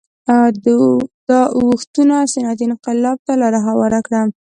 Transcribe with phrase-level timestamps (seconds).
[1.29, 4.21] دا اوښتونونه صنعتي انقلاب ته لار هواره کړه